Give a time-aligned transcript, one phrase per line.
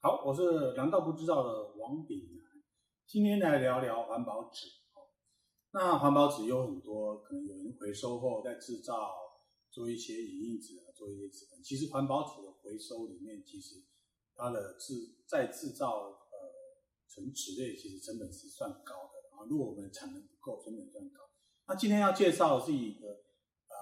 [0.00, 2.62] 好，我是难道不知道的王炳南，
[3.04, 4.68] 今天来聊聊环保纸。
[5.72, 9.10] 那环保纸有很多，可能有人回收后再制造，
[9.72, 11.60] 做一些影印纸啊，做一些纸本。
[11.64, 13.74] 其实环保纸的回收里面，其实
[14.36, 14.94] 它的制
[15.26, 16.38] 再制造呃
[17.08, 19.42] 成纸类，其实成本是算高的啊。
[19.50, 21.28] 如果我们产能不够，成本算高。
[21.66, 23.74] 那今天要介绍的是一个呃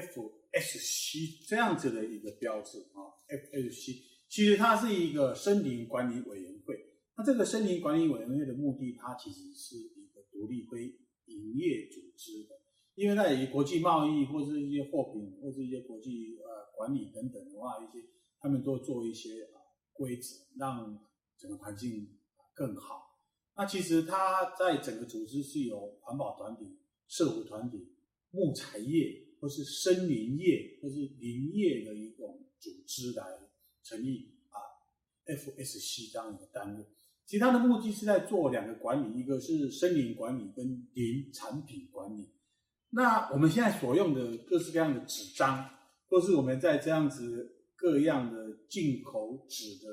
[0.00, 4.10] FSC 这样子的一个标志啊，FSC。
[4.32, 6.74] 其实它是一个森林管理委员会，
[7.18, 10.86] 那这个森林管理委员会的目的，它其实是一个独立非
[11.26, 12.58] 营业组织的，
[12.94, 18.02] 因为它以国际贸易或是一些货品或是一些国际呃管理等等的话，一些
[18.40, 19.60] 他们都做一些啊
[19.92, 20.98] 规则，让
[21.36, 22.08] 整个环境
[22.54, 23.20] 更好。
[23.54, 27.86] 那其实它在整个组织是由环保团体、社会团体、
[28.30, 33.26] 木材业或是森林业或是林业的一种组织来。
[33.84, 34.56] 成立啊
[35.26, 36.86] ，FSC 这样一个单位，
[37.26, 42.30] 其实它的目的是在做两个管理，一个是森林管理跟林产品管理。
[42.90, 45.68] 那我们现在所用的各式各样的纸张，
[46.08, 49.88] 或是我们在这样子各样的进口纸的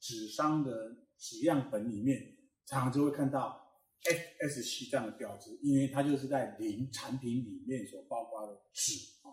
[0.00, 0.72] 纸商的
[1.16, 3.64] 纸样本里面，常常就会看到
[4.02, 9.30] FSC 这样的标志，因为它就是在林产品里面所包括的纸啊，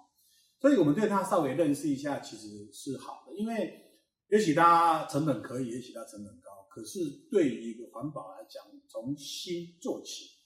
[0.62, 3.86] 所以我们对它稍微认识一下，其实是好的，因为。
[4.30, 7.00] 也许它成本可以，也许它成本高，可是
[7.32, 10.38] 对于一个环保来讲，从新做起，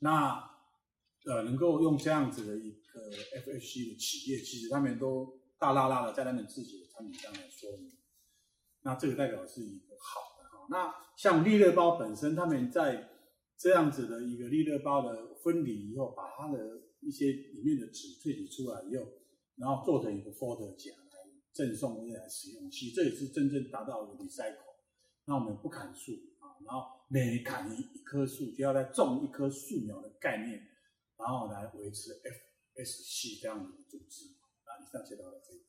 [0.00, 0.38] 那
[1.24, 7.92] 呃能够用这样子的一个 FSC 的企业，其实他们都大剌剌的在他们自己的产品上来说明，
[8.82, 10.66] 那这个代表是一个好的哈。
[10.70, 13.08] 那像利乐包本身，他们在
[13.56, 19.06] 这样子的一个利乐包的分离以后，把它的一些里面的纸萃取出来以后，
[19.56, 20.90] 然后做成一个 folder 夹。
[21.52, 24.76] 赠送未来使用，其实这也是真正达到了 recycle。
[25.24, 30.58] 那我们不砍树啊，然后每砍一一棵树就要再种一棵树苗的概念，
[31.18, 32.12] 然后来维持
[32.76, 34.26] FSC 这样的组织。
[34.64, 35.64] 啊，以上介绍到这边。